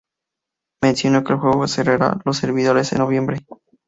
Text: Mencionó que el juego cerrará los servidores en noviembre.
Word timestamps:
Mencionó 0.81 1.23
que 1.23 1.33
el 1.33 1.37
juego 1.39 1.67
cerrará 1.67 2.17
los 2.25 2.37
servidores 2.37 2.91
en 2.91 2.97
noviembre. 2.97 3.45